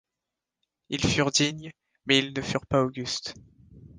[0.89, 1.69] Ils furent dignes,
[2.07, 3.35] mais ils ne furent pas augustes.